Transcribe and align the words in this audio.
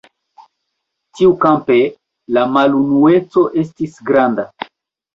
Tiukampe 1.19 1.77
la 2.39 2.49
malunueco 2.57 3.47
estis 3.67 3.99
granda. 4.13 4.51